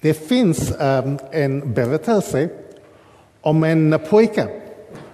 [0.00, 2.48] Det finns ehm, en berättelse
[3.40, 4.48] om en pojke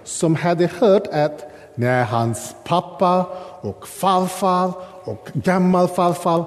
[0.03, 3.25] som hade hört att när hans pappa
[3.61, 6.45] och farfar och gammelfarfar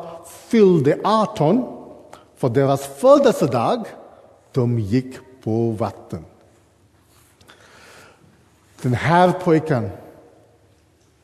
[0.48, 1.64] fyllde 18
[2.37, 3.87] för deras födelsedag,
[4.52, 6.25] de gick på vatten.
[8.82, 9.91] Den här pojken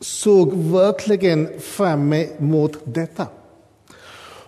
[0.00, 3.26] såg verkligen fram emot detta.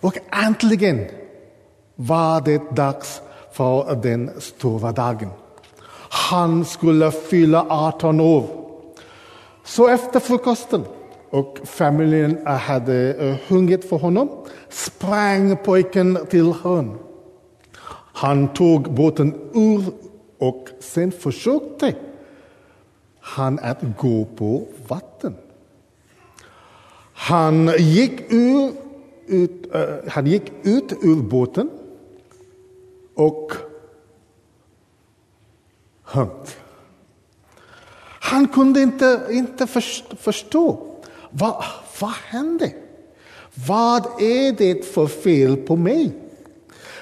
[0.00, 1.06] Och äntligen
[1.96, 3.20] var det dags
[3.52, 5.28] för den stora dagen.
[6.08, 8.46] Han skulle fylla 18 år.
[9.64, 10.84] Så efter frukosten
[11.30, 14.28] och familjen hade eh, hunget för honom
[14.68, 16.98] sprang pojken till Hörn.
[18.12, 19.84] Han tog båten ur
[20.38, 21.94] och sen försökte
[23.20, 25.34] han att gå på vatten.
[27.12, 28.72] Han gick, ur,
[29.26, 31.70] ut, uh, han gick ut ur båten
[33.16, 33.52] och
[36.02, 36.48] hund.
[38.20, 39.66] Han kunde inte, inte
[40.18, 40.86] förstå.
[41.30, 41.64] Vad,
[42.00, 42.72] vad hände?
[43.68, 46.12] Vad är det för fel på mig?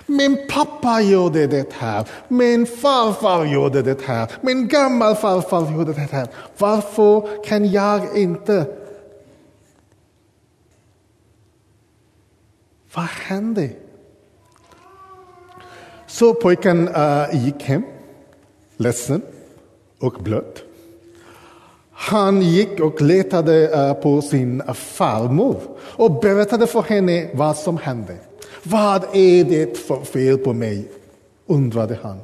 [0.07, 6.29] Min pappa gjorde det här, min farfar gjorde det här, min gammelfarfar gjorde det här.
[6.59, 8.67] Varför kan jag inte?
[12.95, 13.71] Vad hände?
[16.15, 17.83] Så pojken uh, gick hem,
[18.77, 19.23] ledsen
[20.01, 20.63] och blöt.
[21.93, 28.17] Han gick och letade uh, på sin farmor och berättade för henne vad som hände.
[28.63, 30.89] Vad är det för fel på mig?
[31.47, 32.21] undrade han.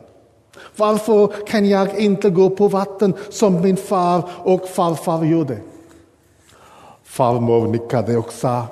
[0.76, 5.58] Varför kan jag inte gå på vatten som min far och farfar gjorde?
[7.04, 8.66] Farmor nickade och sa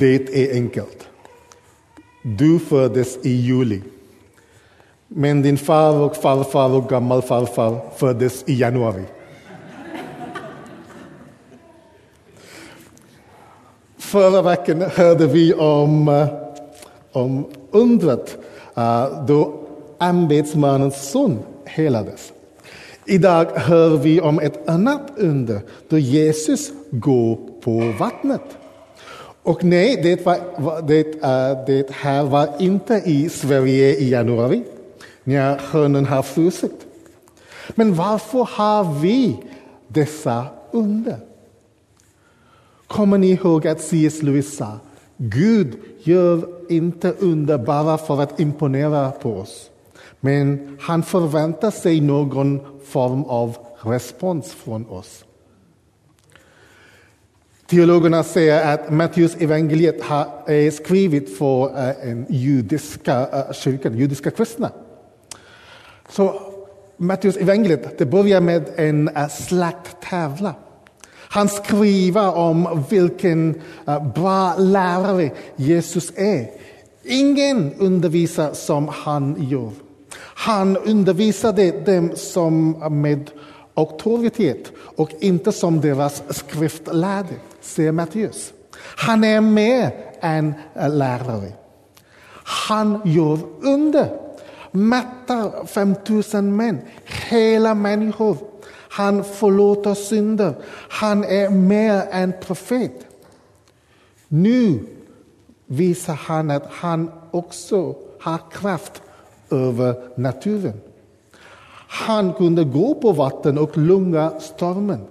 [0.00, 1.07] Det är enkelt.
[2.36, 3.82] Du föddes i juli.
[5.08, 9.02] Men din far och farfar och gammelfarfar föddes i januari.
[13.98, 16.28] Förra veckan hörde vi om, eh,
[17.12, 18.38] om undret
[18.76, 19.60] eh, då
[20.00, 22.32] ämbetsmannens son helades.
[23.04, 28.57] Idag hör vi om ett annat under då Jesus går på vattnet.
[29.48, 34.62] Och nej, det, var, det, eh, det här var inte i Sverige i januari
[35.24, 36.86] när sjön har frusit.
[37.68, 39.36] Men varför har vi
[39.88, 41.16] dessa under?
[42.86, 44.22] Kommer ni ihåg att C.S.
[44.22, 44.78] Lewis sa
[45.16, 49.70] Gud gör inte under bara för att imponera på oss.
[50.20, 55.24] Men han förväntar sig någon form av respons från oss.
[57.70, 60.00] Teologerna säger att Matteus evangeliet
[60.46, 64.70] är skrivet för eh, en judiska eh, kyrkan, judiska kristna.
[66.08, 66.40] Så
[66.96, 70.54] Matteus evangeliet det börjar med en eh, slakttävlan.
[71.10, 73.60] Han skriver om vilken
[74.14, 76.50] bra lärare Jesus är.
[77.04, 79.70] Ingen undervisar som han gör.
[80.34, 82.70] Han undervisade dem som
[83.02, 83.30] med
[83.78, 88.52] auktoritet och inte som deras skriftlärde, säger Matteus.
[88.96, 91.52] Han är mer än lärare.
[92.44, 94.20] Han gör under.
[94.70, 96.80] Mättar 5000 män,
[97.28, 98.36] hela människor.
[98.90, 100.54] Han förlåter synder.
[100.90, 103.06] Han är mer än profet.
[104.28, 104.86] Nu
[105.66, 109.02] visar han att han också har kraft
[109.50, 110.80] över naturen.
[111.90, 115.06] Han kunde gå på vatten och lugna stormen.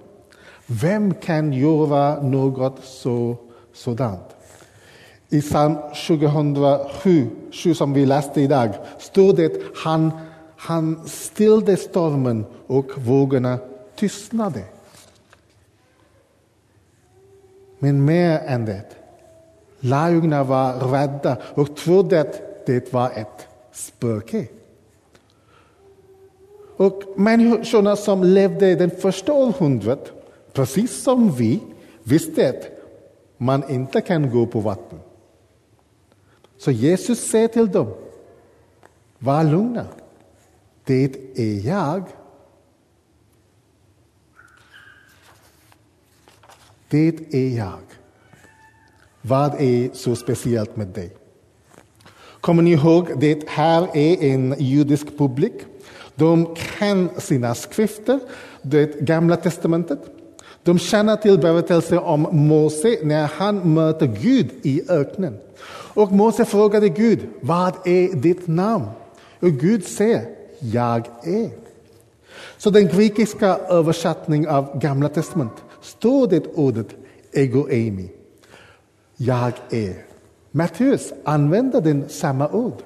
[0.65, 3.35] Vem kan göra något så,
[3.73, 4.35] sådant?
[5.29, 5.75] I psalm
[6.07, 7.29] 2007,
[7.75, 10.11] som vi läste idag, står det han,
[10.57, 13.57] han stillde stormen och vågorna
[13.95, 14.63] tystnade.
[17.79, 18.85] Men mer än det,
[19.79, 24.47] lärjungarna var rädda och trodde att det var ett spöke.
[26.77, 30.12] Och människorna som levde den första århundradet,
[30.53, 31.59] precis som vi,
[32.03, 32.69] visste att
[33.38, 35.00] man inte kan gå på vatten.
[36.57, 37.94] Så Jesus säger till dem,
[39.19, 39.85] var lugna,
[40.83, 42.03] det är jag.
[46.89, 47.80] Det är jag.
[49.21, 51.12] Vad är så speciellt med dig?
[52.41, 55.53] Kommer ni ihåg, det här är en judisk publik.
[56.18, 58.19] De kan sina skrifter,
[58.62, 60.00] det gamla testamentet.
[60.64, 65.38] De känner till berättelsen om Mose när han möter Gud i öknen.
[65.94, 68.86] Och Mose frågade Gud, vad är ditt namn?
[69.40, 70.25] Och Gud säger,
[70.60, 71.50] jag är.
[72.58, 76.88] Så den grekiska översättningen av Gamla testamentet står det ordet
[77.31, 78.12] ego eimi.
[79.18, 80.06] Jag är.
[80.52, 82.81] Matteus använder den samma ord,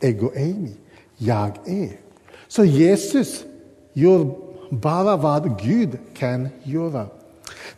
[0.00, 0.76] ego eimi.
[1.16, 2.09] Jag är.
[2.50, 3.44] Så Jesus
[3.92, 4.30] gör
[4.70, 7.06] bara vad Gud kan göra.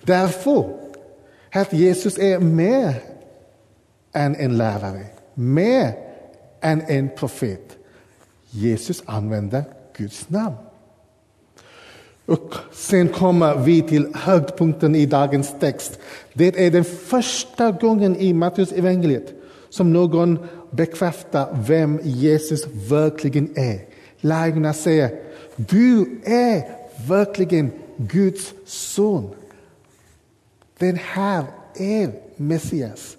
[0.02, 0.78] Därför
[1.52, 3.02] att Jesus är mer
[4.12, 5.94] än en lärare, mer
[6.60, 7.76] än en profet.
[8.50, 9.64] Jesus använder
[9.96, 10.56] Guds namn.
[12.26, 15.98] Och sen kommer vi till höjdpunkten i dagens text.
[16.32, 19.34] Det är den första gången i Matteus evangeliet
[19.68, 20.38] som någon
[20.70, 23.91] bekräftar vem Jesus verkligen är.
[24.24, 25.20] Lärjungarna säger,
[25.56, 26.64] du är
[27.08, 29.30] verkligen Guds son.
[30.78, 33.16] Den här är Messias.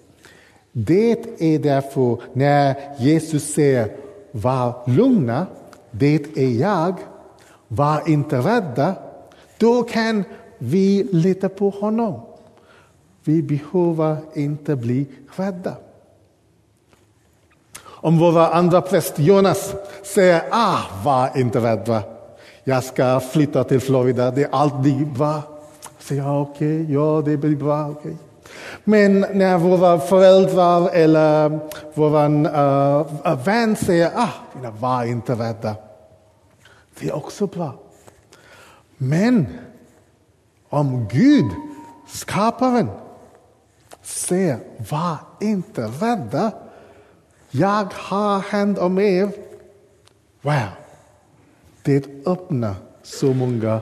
[0.72, 3.96] Det är därför när Jesus säger
[4.32, 5.46] var lugna,
[5.90, 6.94] det är jag,
[7.68, 8.94] var inte rädda,
[9.58, 10.24] då kan
[10.58, 12.20] vi lita på honom.
[13.24, 15.76] Vi behöver inte bli rädda.
[17.82, 19.74] Om vår andra präst Jonas
[20.14, 22.02] säger ah, var inte rädda,
[22.64, 25.42] jag ska flytta till Florida, det är alltid bra.
[25.98, 27.88] Säger jag okej, okay, ja det blir bra.
[27.88, 28.12] Okay.
[28.84, 31.60] Men när våra föräldrar eller
[31.94, 34.28] vår uh, eh, eh, vän säger ah,
[34.80, 35.74] var inte rädda.
[37.00, 37.72] Det är också bra.
[38.96, 39.46] Men
[40.68, 41.50] om Gud,
[42.08, 42.90] skaparen,
[44.02, 44.58] säger
[44.90, 46.52] var inte rädda.
[47.50, 49.43] Jag har hand om er.
[50.44, 50.68] Wow!
[51.82, 53.80] Det öppnar så många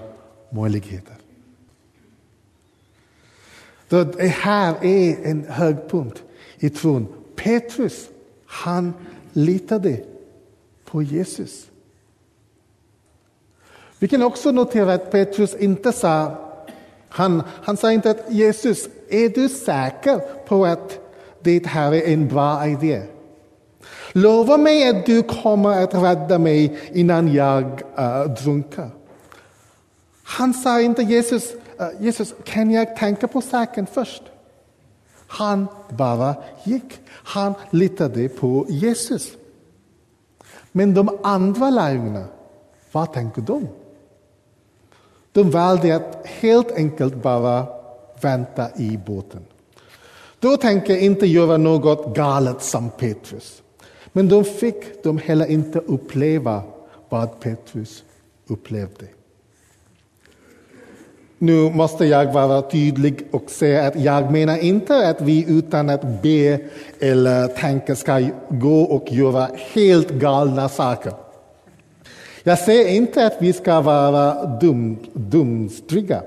[0.50, 1.16] möjligheter.
[3.88, 6.22] Det här är en högpunkt
[6.58, 7.06] i tron.
[7.36, 8.08] Petrus,
[8.46, 8.94] han
[9.32, 10.04] litade
[10.84, 11.66] på Jesus.
[13.98, 16.36] Vi kan också notera att Petrus inte sa,
[17.08, 20.98] han, han sa inte att Jesus, är du säker på att
[21.40, 23.02] det här är en bra idé?
[24.12, 28.90] Lova mig att du kommer att rädda mig innan jag uh, drunknar.
[30.22, 34.22] Han sa inte Jesus, uh, Jesus, kan jag tänka på saken först?
[35.26, 36.34] Han bara
[36.64, 37.00] gick.
[37.08, 39.32] Han litade på Jesus.
[40.72, 42.24] Men de andra lärjungarna,
[42.92, 43.68] vad tänker de?
[45.32, 47.66] De valde att helt enkelt bara
[48.20, 49.44] vänta i båten.
[50.40, 53.62] De tänker inte göra något galet som Petrus.
[54.12, 56.62] Men de fick de heller inte uppleva
[57.08, 58.04] vad Petrus
[58.46, 59.06] upplevde.
[61.38, 66.22] Nu måste jag vara tydlig och säga att jag menar inte att vi utan att
[66.22, 66.60] be
[67.00, 71.12] eller tänka ska gå och göra helt galna saker.
[72.42, 76.22] Jag säger inte att vi ska vara dum, dumstriga.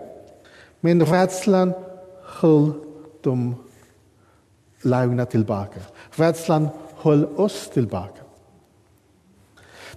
[0.79, 1.73] Men rädslan
[2.23, 2.71] höll
[3.21, 3.55] dem
[4.81, 5.79] lugna tillbaka.
[6.11, 6.69] Rädslan
[7.05, 8.21] höll oss tillbaka.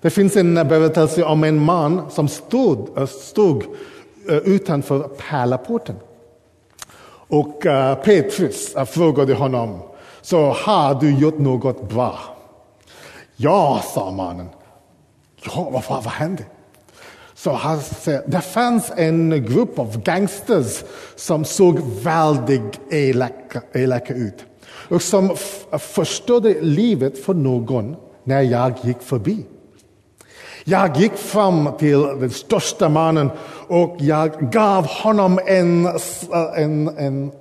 [0.01, 3.65] Det finns en berättelse om en man som stod, eh, stod
[4.29, 5.97] eh, utanför pärlaporten.
[7.29, 9.81] Och eh, Petrus frågade honom,
[10.21, 12.19] så har du gjort något bra?
[13.37, 14.49] Ja, sa mannen.
[15.45, 16.45] Ja, vad, vad hände?
[17.35, 20.85] Så han säger, det fanns en grupp av gangsters
[21.17, 24.48] som såg väldigt elaka, elaka ut
[24.89, 25.37] och som
[25.79, 29.47] förstörde livet för någon när jag gick förbi.
[30.65, 33.31] Jag gick fram till den största mannen
[33.69, 35.87] och jag gav honom en...
[36.57, 37.33] en, en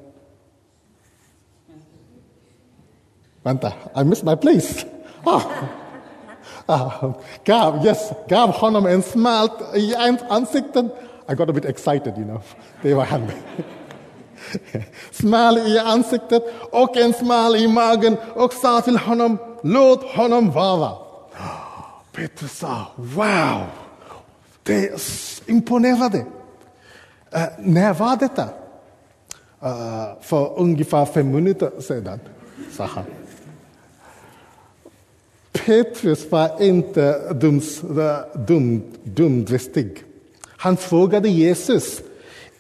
[3.44, 4.86] Vänta, I missed my place.
[5.24, 5.42] Ah.
[6.66, 7.13] Ah,
[7.44, 9.96] gav, yes, gav honom en smäll i
[10.30, 10.86] ansiktet.
[11.30, 12.42] I got a bit excited, you know.
[12.82, 13.22] Det var han.
[15.12, 20.92] smäll i ansiktet och en smäll i magen och sa till honom, låt honom vara.
[22.12, 23.66] Petrus sa, wow,
[24.63, 25.01] det
[25.46, 26.18] imponerade.
[26.18, 28.44] Uh, eh, när var detta?
[29.63, 32.20] Uh, för ungefär fem minuter sedan,
[32.72, 33.04] sa han.
[35.51, 37.98] Petrus var inte dumdristig.
[38.00, 40.04] Eh, dum, dumdristig.
[40.48, 42.01] Han frågade Jesus,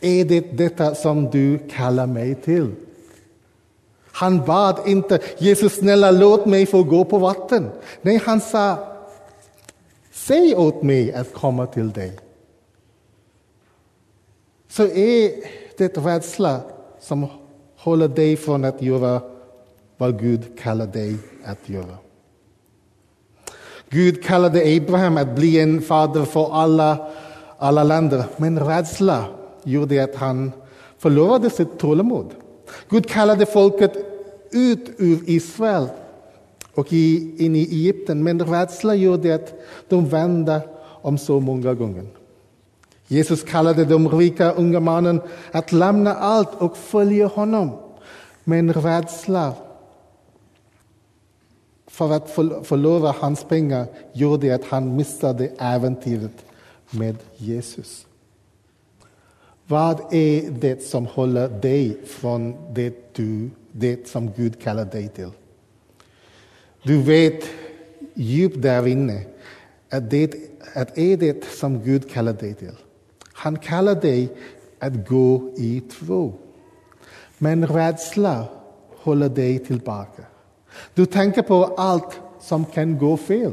[0.01, 2.71] är det detta som du kallar mig till?
[4.11, 7.69] Han bad inte, Jesus snälla låt mig få gå på vatten.
[8.01, 8.77] Nej, han sa,
[10.11, 12.19] säg åt mig att komma till dig.
[14.69, 15.31] Så är
[15.77, 16.61] det rädsla
[16.99, 17.27] som
[17.77, 19.21] håller dig från att göra
[19.97, 21.97] vad Gud kallar dig att göra.
[23.89, 27.11] Gud kallade Abraham att bli en fader för alla,
[27.57, 29.25] alla länder, men rädsla
[29.67, 30.51] gjorde att han
[30.97, 32.35] förlorade sitt tålamod.
[32.89, 33.93] Gud kallade folket
[34.51, 35.87] ut ur Israel
[36.73, 39.53] och in i Egypten, men rädsla gjorde att
[39.89, 40.61] de vände
[41.01, 42.05] om så många gånger.
[43.07, 45.21] Jesus kallade den rika unga mannen
[45.51, 47.71] att lämna allt och följa honom.
[48.43, 49.53] Men rädsla
[51.87, 52.31] för att
[52.67, 56.45] förlora hans pengar gjorde att han missade äventyret
[56.89, 58.06] med Jesus.
[59.67, 65.31] Vad är det som håller dig från det, du, det som Gud kallar dig till?
[66.83, 67.43] Du vet
[68.13, 69.25] djupt där inne
[69.89, 70.35] att det
[70.73, 72.75] att är det som Gud kallar dig till.
[73.33, 74.29] Han kallar dig
[74.79, 76.39] att gå i tro.
[77.37, 78.45] Men rädsla
[78.97, 80.23] håller dig tillbaka.
[80.93, 83.51] Du tänker på allt som kan gå fel.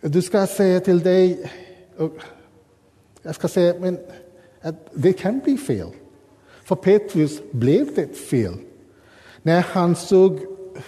[0.00, 1.50] Du ska säga till dig,
[3.22, 3.98] jag ska säga men,
[4.60, 5.88] att det kan bli fel.
[6.64, 8.54] För Petrus blev det fel.
[9.42, 10.40] När han såg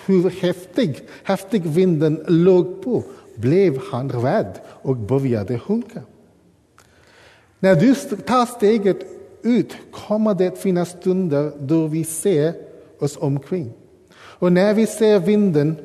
[0.07, 3.03] hur häftig, häftig vinden låg på
[3.37, 6.03] blev han rädd och började sjunka.
[7.59, 8.99] När du tar steget
[9.43, 12.55] ut kommer det finnas stunder då vi ser
[12.99, 13.73] oss omkring.
[14.15, 15.77] Och när vi ser vinden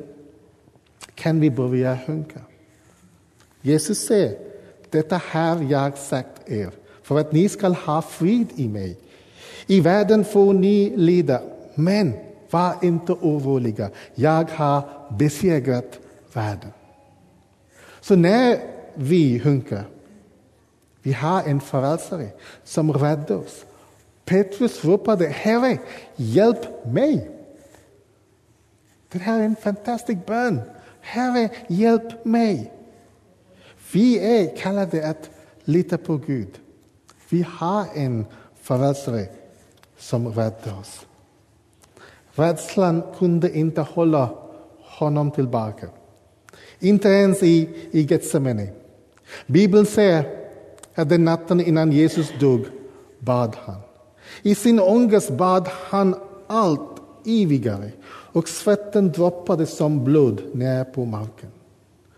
[1.14, 2.40] kan vi börja sjunka.
[3.60, 4.49] Jesus säger,
[4.90, 6.70] detta har jag sagt er
[7.02, 8.98] för att ni skall ha frid i mig.
[9.66, 11.42] I världen får ni lida,
[11.74, 12.12] men
[12.50, 13.90] var inte oroliga.
[14.14, 14.82] Jag har
[15.18, 15.98] besegrat
[16.32, 16.70] världen.
[18.00, 18.58] Så när
[18.94, 19.84] vi hunkar,
[21.02, 22.28] vi har en frälsare
[22.64, 23.64] som räddar oss.
[24.24, 25.78] Petrus ropade, Herre,
[26.16, 27.30] hjälp mig.
[29.12, 30.60] Det här är en fantastisk bön.
[31.00, 32.72] Herre, hjälp mig.
[33.92, 35.30] Vi är kallade att
[35.64, 36.60] lita på Gud.
[37.28, 38.26] Vi har en
[38.62, 39.26] frälsare
[39.98, 41.06] som räddar oss.
[42.32, 44.30] Rädslan kunde inte hålla
[44.78, 45.88] honom tillbaka.
[46.78, 48.68] Inte ens i, i Getsemane.
[49.46, 50.24] Bibeln säger
[50.94, 52.64] att den natten innan Jesus dog
[53.18, 53.80] bad han.
[54.42, 56.14] I sin ångest bad han
[56.46, 57.92] allt evigare
[58.32, 61.50] och svetten droppade som blod ner på marken.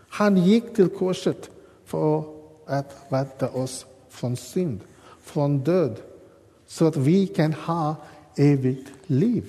[0.09, 1.49] Han gick till korset
[1.85, 2.23] för
[2.65, 4.79] att rädda oss från synd,
[5.21, 6.01] från död,
[6.67, 7.95] så att vi kan ha
[8.35, 9.45] evigt liv.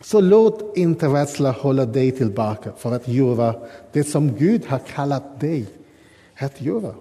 [0.00, 3.54] Så låt inte rädsla hålla dig tillbaka för att göra
[3.92, 5.66] det som Gud har kallat dig
[6.36, 6.94] att göra.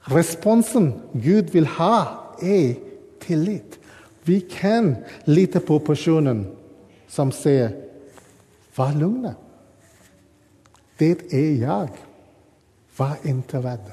[0.00, 2.06] Responsen Gud vill ha
[2.42, 2.74] är
[3.18, 3.78] tillit.
[4.22, 6.46] Vi kan lita på personen
[7.08, 7.84] som säger
[8.74, 9.34] var lugna.
[11.00, 11.88] Det är jag.
[12.96, 13.92] Var inte rädd.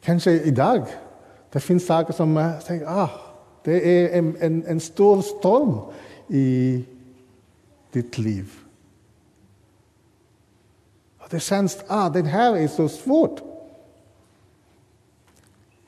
[0.00, 0.86] Kanske idag,
[1.52, 3.10] det finns saker som säger ah,
[3.64, 5.80] det är en, en, en stor storm
[6.28, 6.84] i
[7.92, 8.52] ditt liv.
[11.18, 13.40] Och det känns, ah, det här är så svårt.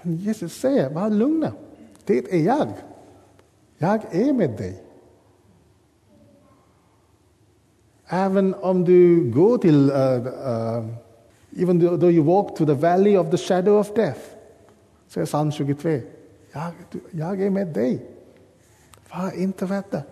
[0.02, 1.52] Men Jesus säger, var lugna.
[2.04, 2.68] Det är jag.
[3.78, 4.89] Jag är med dig.
[8.12, 10.86] Även om du går till, uh, uh,
[11.56, 14.20] even though you walk to the valley of the shadow of death,
[15.08, 16.02] säger psalm 23.
[16.52, 16.72] Jag,
[17.10, 18.06] jag är med dig.
[19.10, 20.02] Var inte rädda.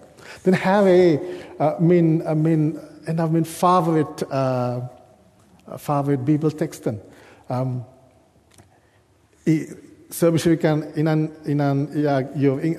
[0.42, 1.12] Den här är
[1.60, 4.84] uh, min, uh, min, en av min favorit, uh,
[5.78, 7.00] favorit bibeltexten.
[7.48, 7.80] Um,
[9.44, 9.66] I
[10.10, 12.76] Söderkyrkan, innan, innan jag gör ing,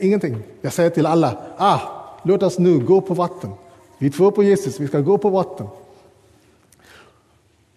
[0.00, 1.80] ingenting, jag säger till alla, ah,
[2.22, 3.50] låt oss nu gå på vatten.
[3.98, 5.66] Vi tror på Jesus, vi ska gå på vatten.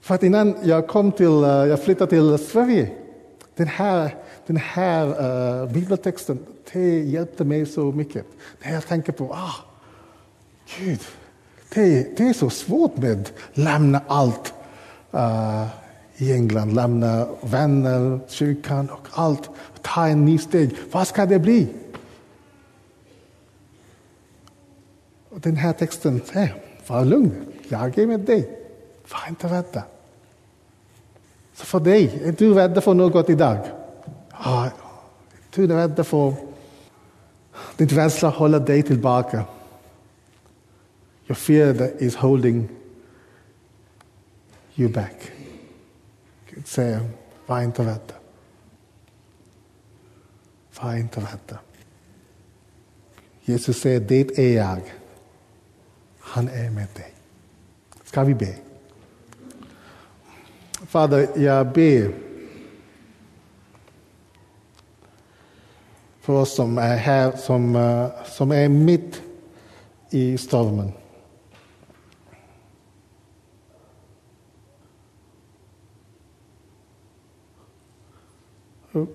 [0.02, 2.92] För att innan jag kom till, eh, jag flyttade till Sverige,
[3.56, 4.16] den här
[4.52, 6.40] den här uh, bibeltexten
[6.74, 8.26] det hjälpte mig så mycket.
[8.64, 9.56] När jag tänker på, ah,
[10.80, 11.00] Gud,
[11.74, 14.54] det, det är så svårt med att lämna allt
[15.14, 15.68] uh,
[16.18, 19.50] i England, lämna vänner, kyrkan och allt,
[19.82, 20.76] ta en ny steg.
[20.92, 21.68] Vad ska det bli?
[25.32, 26.56] Och den här texten säger,
[26.88, 28.60] var lugn, jag är med dig.
[29.12, 29.84] Var inte rädda.
[31.54, 33.58] Så för dig, är du rädd för något idag?
[34.32, 34.70] Ah,
[35.50, 36.34] du är rädd för
[37.78, 39.46] din rädsla håller dig tillbaka.
[41.28, 42.70] Your fear that is holding
[44.76, 45.32] you back.
[46.50, 47.10] Gud säger,
[47.46, 48.14] var inte rädda.
[50.82, 51.60] Var inte rädda.
[53.42, 54.82] Jesus säger, det är jag.
[56.32, 57.14] Han är med dig.
[58.04, 58.56] Ska vi be?
[60.86, 62.14] Fader, jag ber
[66.22, 69.22] för oss som är här, som, eh, som är mitt
[70.10, 70.92] i stormen.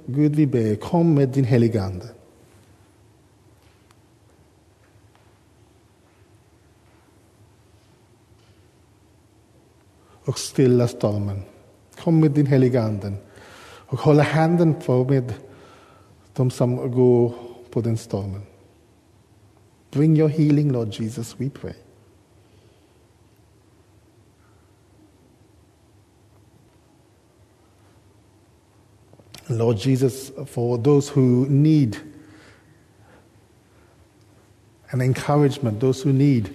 [0.06, 1.92] Gud, vi ber, kom med din heliga
[10.26, 11.42] och stilla stormen.
[11.98, 13.12] Kom med din heliga Ande
[13.62, 15.34] och hålla handen på med
[16.32, 17.34] de som går
[17.70, 18.42] på den stormen.
[19.90, 21.74] Bring your healing, Lord Jesus, we pray.
[29.48, 31.96] Lord Jesus, for those who need
[34.90, 36.50] an encouragement, those who need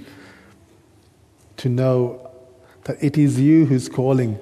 [1.55, 2.20] to know
[2.83, 4.37] that it is you who's calling.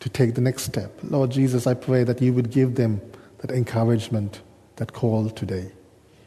[0.00, 0.92] To take the next step.
[1.02, 3.00] Lord Jesus, I pray that you would give them
[3.38, 4.40] that encouragement,
[4.76, 5.72] that call today.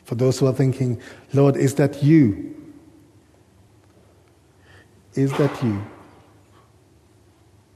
[0.03, 1.01] For those who are thinking,
[1.33, 2.55] Lord, is that you?
[5.13, 5.81] Is that you?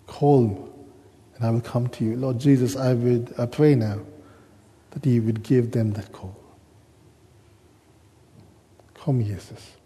[0.07, 0.73] Call
[1.35, 2.15] and I will come to you.
[2.15, 3.99] Lord Jesus, I would I pray now
[4.91, 6.42] that you would give them that call.
[9.03, 9.82] Kom Jesus.